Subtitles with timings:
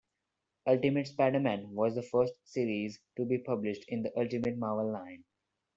[0.65, 5.23] "Ultimate Spider-Man" was the first series to be published in the Ultimate Marvel line.